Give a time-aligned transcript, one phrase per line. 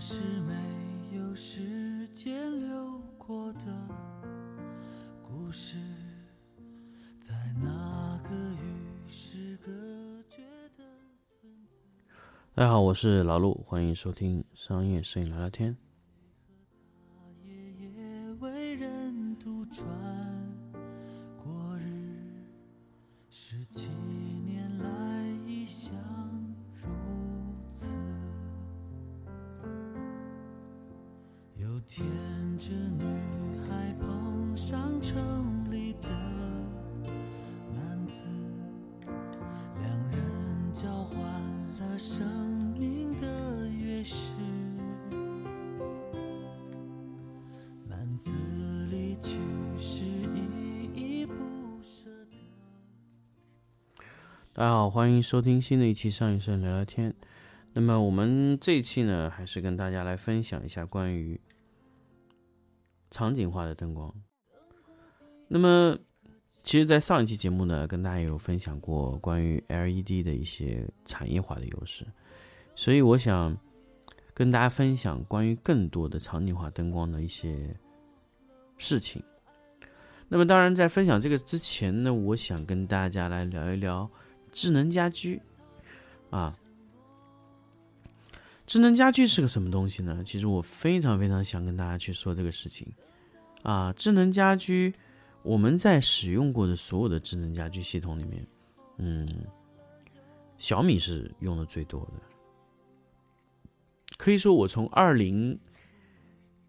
[0.00, 0.52] 是没
[1.16, 3.60] 有时间流过的
[5.22, 5.76] 故事，
[7.20, 7.32] 在
[7.62, 9.70] 那个与世隔
[10.28, 10.42] 绝
[10.76, 10.82] 的
[11.28, 11.76] 村子。
[12.56, 15.76] 大家好，我是老陆，欢迎收听商业摄影聊聊天。
[17.44, 19.86] 夜夜为人独传，
[21.36, 22.42] 过日
[23.30, 23.90] 十七
[32.58, 33.04] 这女
[33.68, 36.08] 孩碰上城里的
[37.72, 38.20] 男子，
[39.78, 41.20] 两人交换
[41.78, 42.26] 了生
[42.76, 43.28] 命的
[43.68, 44.32] 钥匙。
[48.20, 48.32] 子
[48.90, 49.38] 离去
[49.78, 50.02] 时
[50.34, 51.32] 依依不
[51.80, 54.02] 舍的。
[54.52, 57.14] 大家好，欢迎收听新的一期商业摄影聊聊天。
[57.74, 61.40] 那么我们这一期呢，还是跟大家来分享一下关于
[63.10, 64.12] 场景化的灯光。
[65.48, 65.96] 那么，
[66.62, 72.06] 其实，在上一期节目呢，跟大家有分享过关于 LED 的一些产业化的优势，
[72.74, 73.56] 所以我想
[74.34, 77.74] 跟大家分享关于更多的场景化灯光的一些
[78.76, 79.22] 事情。
[80.28, 84.10] 那么，当然，在分享这个之前呢，我想跟大家来聊一聊
[84.52, 85.40] 智能家居
[86.30, 86.58] 啊。
[88.68, 90.22] 智能家居是个什么东西呢？
[90.22, 92.86] 其实我非常非常想跟大家去说这个事情
[93.62, 93.90] 啊。
[93.94, 94.92] 智能家居，
[95.42, 98.46] 我们在使用过的所有的智能家居系统里面，
[98.98, 99.26] 嗯，
[100.58, 102.20] 小米是用的最多的。
[104.18, 105.58] 可以说，我从二零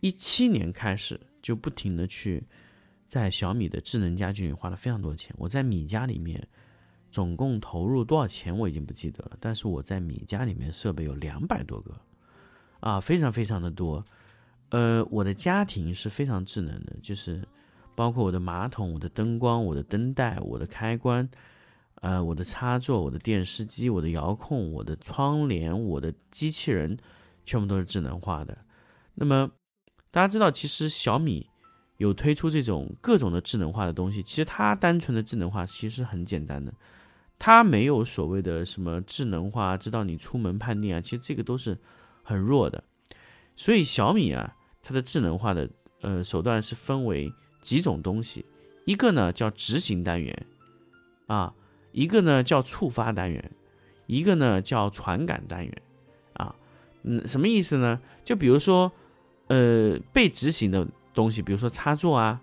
[0.00, 2.44] 一七年开始就不停的去
[3.06, 5.34] 在小米的智能家居里花了非常多的钱。
[5.38, 6.46] 我在米家里面
[7.16, 11.98] 总共投入多少钱我已经不记得了，但是我在米家里面设备有两百多个，
[12.80, 14.04] 啊，非常非常的多。
[14.68, 17.42] 呃，我的家庭是非常智能的，就是
[17.94, 21.26] 包括我的马桶、我的灯光、我的灯带、我的开关，
[22.02, 26.98] 呃，我的插座、我的电视机、我的遥控、我的窗帘、我的机器人，
[27.46, 28.58] 全部都是智能化的。
[29.14, 29.50] 那么
[30.10, 31.48] 大家知道，其实小米
[31.96, 36.74] 有推出这种各种的智能化的东西，其实它单纯的智能化其实很简单的，
[37.38, 41.78] 它没有所谓的什么智能化，知道你出门判定啊，其实这个都是
[42.22, 42.82] 很弱的。
[43.54, 45.68] 所以小米啊，它的智能化的
[46.00, 47.32] 呃手段是分为
[47.62, 48.44] 几种东西，
[48.84, 50.46] 一个呢叫执行单元，
[51.26, 51.52] 啊，
[51.92, 53.50] 一个呢叫触发单元，
[54.06, 55.82] 一个呢叫传感单元，
[56.34, 56.54] 啊，
[57.02, 58.00] 嗯，什么意思呢？
[58.24, 58.92] 就比如说，
[59.48, 62.40] 呃，被执行的东西，比如说插座啊、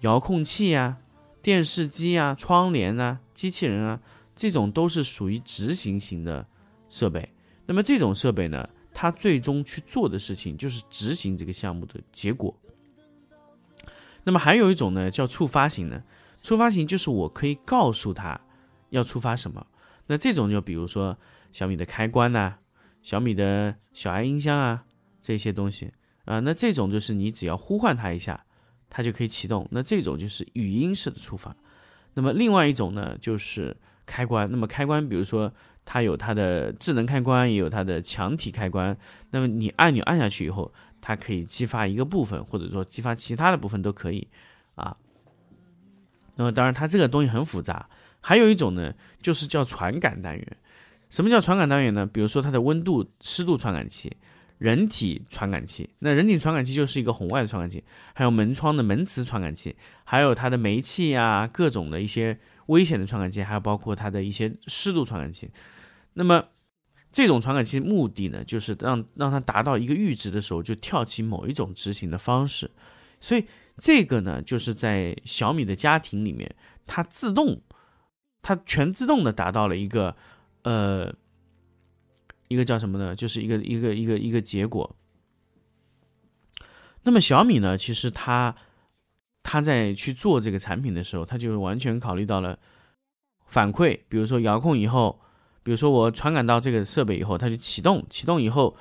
[0.00, 0.96] 遥控器啊、
[1.42, 4.00] 电视机啊、窗帘啊、机器人啊，
[4.38, 6.46] 这种都是属于执行型的
[6.88, 7.28] 设备。
[7.66, 12.56] 那么这种设备呢，它最终去做的事情就是执行这个项目的结果。
[14.22, 16.02] 那么还有一种呢，叫触发型的。
[16.42, 18.40] 触发型就是我可以告诉他
[18.90, 19.66] 要触发什么。
[20.06, 21.18] 那这种就比如说
[21.52, 22.56] 小米的开关呐、
[23.02, 24.84] 小米的小爱音箱啊
[25.20, 25.92] 这些东西
[26.24, 28.44] 啊、那这种就是你只要呼唤它一下，
[28.88, 29.66] 它就可以启动。
[29.70, 31.56] 那这种就是语音式的触发。
[32.14, 33.76] 那么另外一种呢，就是
[34.08, 34.50] 开关。
[34.50, 35.52] 那么开关，比如说
[35.84, 38.96] 它有它的智能开关，也有它的墙体开关。
[39.30, 44.26] 那么你按钮按下去以后，它可以激发一个部分，或者说激发其他的部分都可以
[44.74, 44.96] 啊。
[46.36, 47.88] 那么当然，它这个东西很复杂。
[48.20, 50.56] 还有一种呢，就是叫传感单元。
[51.10, 52.04] 什么叫传感单元呢？
[52.04, 54.14] 比如说它的温度、湿度传感器、
[54.58, 55.88] 人体传感器。
[56.00, 57.82] 那人体传感器就是一个红外的传感器，
[58.12, 62.38] 还有门窗的门磁传感器，还有它的煤气呀、各种的一些
[62.68, 65.50] 危险的传感器，还有包括它的一些湿度传感器。
[66.14, 66.42] 那么
[67.10, 72.70] 这种传感器目的呢，就是让让它达到一个阈值的时候，就跳起某一种执行的方式。
[73.20, 73.44] 所以
[73.78, 76.54] 这个呢，就是在小米的家庭里面，
[76.86, 77.62] 它自动，
[78.42, 80.14] 它全自动的达到了一个，
[80.62, 81.14] 呃，
[82.48, 83.16] 一个叫什么呢？
[83.16, 84.94] 就是一个一个一个一个结果。
[87.04, 88.54] 那么小米呢，其实它
[89.50, 92.58] 他在去做这个产品的时候，他就完全考虑到了
[93.46, 95.18] 反馈，比如说遥控以后，
[95.62, 98.76] 比如说我传感到这个设备以后，它就启动，启动以后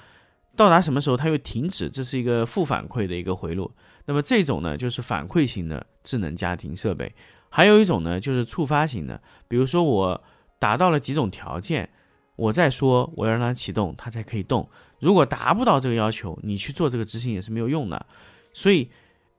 [0.58, 3.72] 到达什么时候它又停止，这是一个负反馈的一个回路。
[4.08, 7.16] 那么这种呢，就是反馈型的智能家庭设备。
[7.48, 10.22] 还有一种呢，就是触发型的，比如说我
[10.60, 11.90] 达到了几种条件，
[12.36, 14.70] 我再说我要让它启动，它才可以动。
[15.00, 18.06] 如果达不到这个要求，你去做这个执行也是没有用的。
[18.54, 18.90] 所以，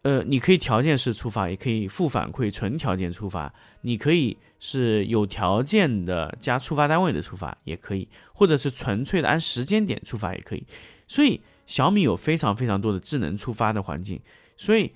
[0.02, 10.64] 呃，你可以条件式触发，也可以负反馈纯条件触发，你可以是有条件的加触发单位的触发，也可以，或者是纯粹的按时间点触发也可以。
[11.08, 14.20] 所以小米有非常非常多的智能触发的环境，
[14.56, 14.92] 所以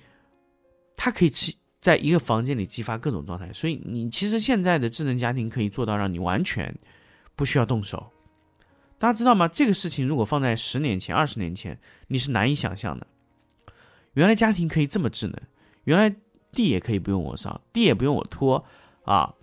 [0.95, 3.51] 它可以激在一个房间里激发各种状态。
[3.51, 6.73] 所以你其实现在的智能家庭可以做到让你完全
[7.35, 8.09] 不需要动手。
[8.97, 9.49] 大家知道吗？
[9.49, 11.77] 这个事情如果放在十年前、二十年前，
[12.07, 13.05] 你是难以想象的。
[14.13, 15.35] 原来家庭可以这么智能，
[15.83, 16.15] 原来
[16.51, 18.63] 地也可以不用我扫，地也不用我拖
[19.03, 19.33] 啊，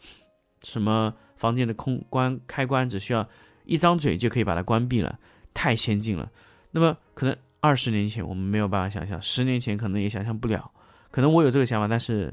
[0.62, 3.28] 什么房间的空关开关只需要
[3.64, 5.18] 一张嘴就可以把它关闭了，
[5.52, 6.30] 太先进了。
[6.70, 10.70] 那么可能二十年前我们没有办法想象，十年前可能也想象不了。
[11.10, 12.32] 可能我有这个想法，但是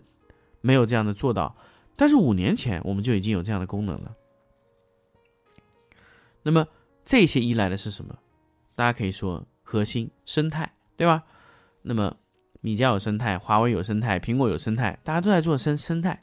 [0.61, 1.55] 没有这样的做到。
[1.95, 4.15] 但是五年前我们就已经有这样的功能了。
[6.43, 6.67] 那么。
[7.09, 8.13] 这些依赖的是什么？
[8.75, 11.23] 大家可以说核心生态，对吧？
[11.81, 12.13] 那么
[12.62, 16.21] 米家有生态，华为有生态，苹果有生态，大家都在做生生态。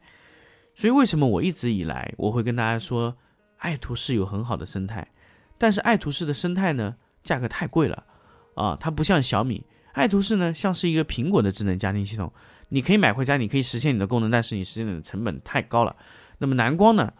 [0.74, 3.16] 所以为什么我一直以来我会跟大家说，
[3.58, 5.06] 爱图仕有很好的生态，
[5.56, 8.04] 但是爱图仕的生态呢，价格太贵了
[8.54, 8.76] 啊！
[8.80, 12.32] 它不像小米，爱图仕呢像是一个苹果的智能家庭系统，
[12.68, 15.94] 你可以买回家，你可以实现你的功能，但是你实现的成本太高了。
[16.38, 17.12] 那么蓝光呢，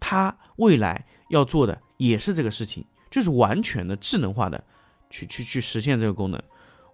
[0.00, 2.84] 它未来要做的也是这个事情。
[3.10, 4.64] 就是完全的智能化的，
[5.10, 6.42] 去去去实现这个功能。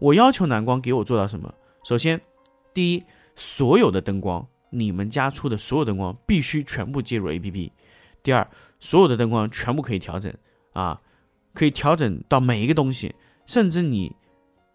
[0.01, 1.55] 我要求蓝光给我做到什么？
[1.88, 2.20] 首先，
[2.75, 3.02] 第一，
[3.35, 7.70] 所有的灯光，你们家出的所有灯光必须全部接入 APP。
[8.23, 8.46] 第二，
[8.79, 10.31] 所有的灯光全部可以调整
[10.75, 11.00] 啊，
[11.55, 13.14] 可以调整到每一个东西，
[13.46, 14.14] 甚至你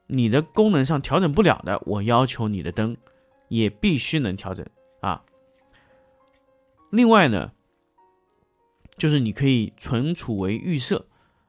[0.07, 2.97] 你的功能上调整不了的，我要求你的灯
[3.47, 4.65] 也必须能调整
[5.01, 5.23] 啊。
[6.89, 7.51] 另外呢，
[8.97, 11.05] 就是你可以存储为预设。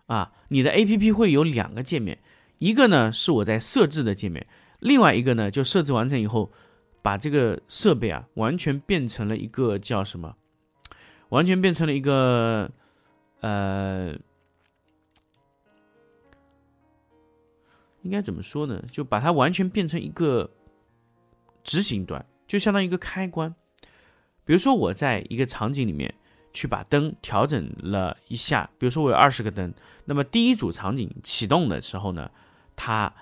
[0.08, 2.18] 啊，你的 A P P 会有两个界面，
[2.58, 4.46] 一个呢是我在设置的界面，
[4.84, 6.52] 另外一个呢就设置完成以后，
[7.00, 10.36] 把这个设备啊完全变成了一个叫什么？
[11.30, 12.70] 完全变成了一个
[13.40, 14.14] 呃，
[18.02, 18.84] 应该怎么说呢？
[18.92, 20.50] 就把它完全变成一个
[21.62, 23.54] 执行端，就相当于一个开关。
[24.44, 26.14] 比如说我在一个场景里面。
[26.56, 32.30] 去把灯调整了一下，比如说我有二十个灯，那么第一组场景启动的时候呢，
[32.76, 33.12] 它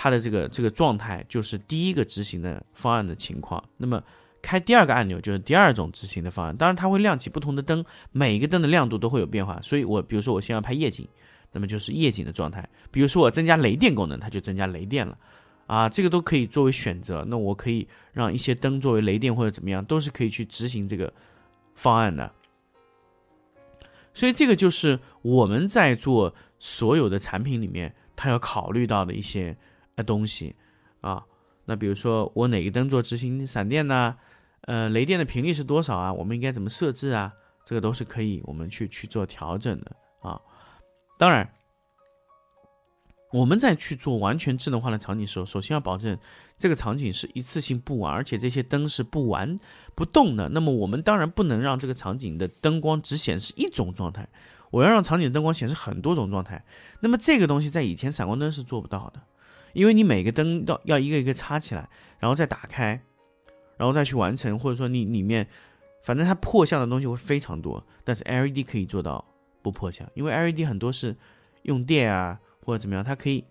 [0.00, 3.60] 它的这个这个状态就是第一个执行的方案的情况。
[3.76, 4.00] 那么
[4.40, 9.60] 开第二个按钮就是第二种执行的方案，当然它会亮起不同的灯，每一个灯的亮度都会有变化。
[9.60, 11.08] 所以我比如说我先要拍夜景，
[11.50, 12.66] 那么就是夜景的状态。
[12.92, 15.18] 比如说我增加雷电功能，它就增加雷电了，
[15.66, 17.24] 啊，这个都可以作为选择。
[17.26, 21.12] 那我可以让一些灯作为雷电或者怎么样，都是可以去执行这个
[21.74, 22.32] 方案的。
[24.14, 29.56] 所以这个就是我们在做所有的产品里面，它要考虑到的一些
[29.98, 30.56] 的东西
[31.02, 31.22] 啊。
[31.66, 34.16] 那比如说我哪个灯做执行闪电呢？
[34.62, 36.12] 呃，雷电的频率是多少啊？
[36.12, 37.32] 我们应该怎么设置啊？
[37.66, 40.40] 这个都是可以我们去去做调整的啊。
[41.18, 41.50] 当然。
[43.30, 46.16] 我们在去做完全智能化的场景时候，首先要保证
[46.58, 49.60] 这个场景是一次性布完，而且这些灯是不完
[49.94, 50.48] 不动的。
[50.48, 54.26] 那么我们当然不能让这个场景的灯光只显示一种状态，
[54.70, 56.64] 我要让场景灯光显示很多种状态。
[57.00, 59.20] 那么这个东西在以前闪光灯是做不到的，
[59.72, 63.00] 因为你每个灯要要一个一个插起来，然后再打开，
[63.76, 65.48] 然后再去完成，或者说你里面
[66.02, 67.84] 反正它破相的东西会非常多。
[68.04, 69.24] 但是 LED 可以做到
[69.62, 71.16] 不破相，因为 LED 很多是
[71.62, 72.40] 用电啊。
[72.64, 73.42] 或者怎么样，它可以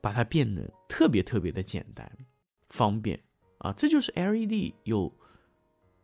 [0.00, 2.10] 把它变得特别特别的简单、
[2.70, 3.20] 方便
[3.58, 3.72] 啊！
[3.72, 5.16] 这就是 LED 有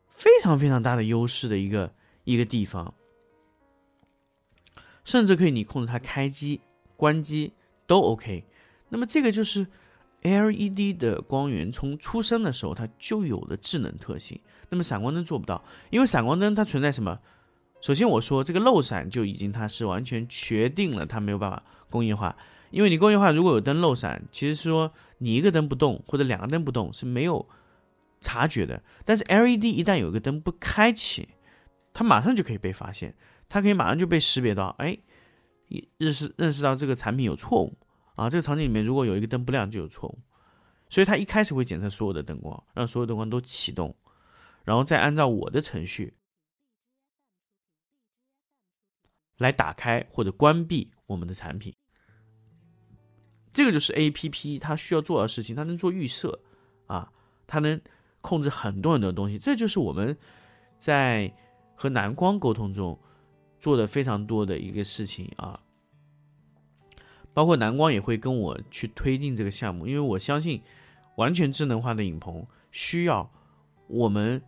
[0.06, 2.94] 非常非常大的优势的一个一个地方，
[5.02, 6.60] 甚至可以你控制它开机、
[7.02, 7.52] 关机
[7.84, 8.44] 都 OK。
[8.88, 9.66] 那么这个就是
[10.22, 14.40] LED 的光源从出生的时候它就有的智能特性。
[14.68, 17.18] 那么闪光灯做不到，因为闪光灯它存在什么？
[17.80, 22.36] 首先我说这个漏闪就已经它是完全确定了，它没有办法工业化，
[22.70, 27.44] 因为你工业化如果有灯漏闪，其实说你一个灯不动或者两个灯不动是没有
[28.20, 31.28] 察觉的，但是 LED 一旦有一个灯不开启，
[31.92, 33.12] 它马上就可以被发现，
[33.48, 34.96] 它可以马上就被识别到，哎，
[35.98, 37.76] 认识认识到这个产品有错误
[38.14, 40.18] 啊，这个场景里面如果有一个灯不亮就有错误，
[40.88, 43.94] 所以它一开始会检测所有的灯光，让所有灯光都启动，
[44.64, 46.14] 然后再按照我的程序。
[49.38, 51.74] 来打开或者关闭我们的产品，
[53.52, 56.38] 这个就是 A P P 它需要做的事情，它能做预设
[56.86, 57.12] 啊，
[57.44, 57.80] 它能
[58.20, 60.16] 控制很多很多东西，这就是我们
[60.78, 61.34] 在
[61.74, 62.96] 和蓝光沟通中
[63.62, 65.58] 做的非常多的一个事情啊。
[67.32, 70.60] 包括蓝光也会跟我去推进这个项目，因为我相信
[71.16, 73.30] 完全智能化的影棚需要
[73.86, 74.42] 我们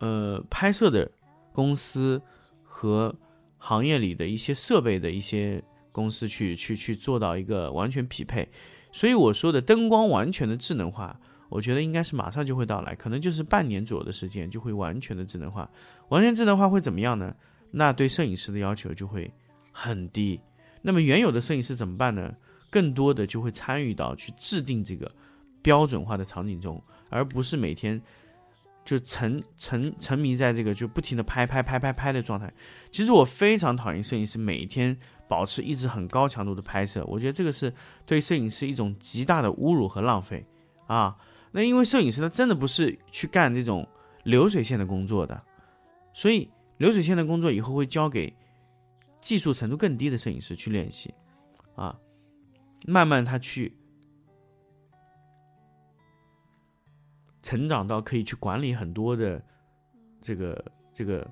[0.00, 1.08] 呃拍摄的
[1.52, 2.20] 公司
[2.64, 3.14] 和。
[3.60, 8.48] 行业里的一些设备的一些公司去去去做到一个完全匹配。
[8.92, 15.68] 所以我说的灯光完全的智能化，我觉得应该是马上就会到来，可能就是半年左右的时间就会完全的智能化。
[16.08, 17.34] 完全智能化会怎么样呢？
[17.70, 19.30] 那对摄影师的要求就会
[19.72, 20.40] 很低。
[20.80, 22.34] 那么原有的摄影师怎么办呢？
[22.70, 25.10] 更多的就会参与到去制定这个
[25.62, 28.00] 标准化的场景中，而不是每天
[28.84, 32.52] 就沉沉沉迷在这个就不停的拍拍拍拍拍的状态。
[32.90, 34.96] 其实我非常讨厌摄影师每天
[35.26, 37.72] 保持一直很高强度的拍摄，我觉得这个是
[38.04, 40.46] 对摄影师一种极大的侮辱和浪费
[40.86, 41.16] 啊。
[41.50, 43.86] 那因为摄影师他真的不是去干这种
[44.24, 45.42] 流水线的工作的，
[46.12, 46.48] 所以
[46.78, 48.34] 流水线的工作以后会交给。
[49.20, 51.12] 技术程度更低的摄影师去练习，
[51.74, 51.98] 啊，
[52.86, 53.76] 慢慢他去
[57.42, 59.42] 成长到可以去管理很多的
[60.22, 61.28] 这个这个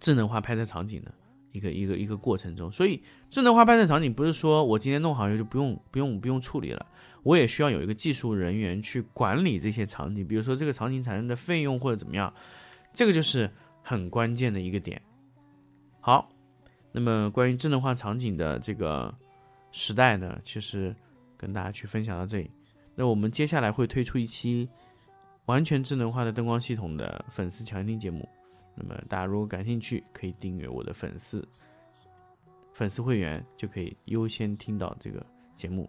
[0.00, 1.14] 智能化拍摄场景的
[1.52, 2.70] 一个一个一个过程中。
[2.70, 3.00] 所以，
[3.30, 6.84] 智能化拍摄场景不是说我今天弄好以后就不用不用不用处理了，
[7.22, 12.34] 我也需要有一个技术人员去管理这些场景，比如说这个场景产生的费用或者怎么样，
[12.92, 13.48] 这个就是
[13.82, 15.00] 很关键的一个点。
[16.00, 16.28] 好。
[16.92, 19.14] 那么关于智能化场景的这个
[19.70, 20.92] 时代呢，其实
[21.36, 22.50] 跟大家去分享到这里。
[22.96, 24.68] 那我们接下来会推出一期
[25.44, 28.28] 完全智能化的灯光系统的粉丝强听节目。
[28.74, 31.46] 那么大家如果感兴趣，可以订阅我的粉丝
[32.72, 35.88] 粉丝会员，就可以优先听到这个节目。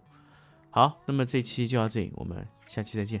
[0.70, 3.20] 好，那么这期就到这里，我们下期再见。